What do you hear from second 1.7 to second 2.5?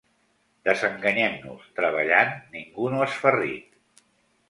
treballant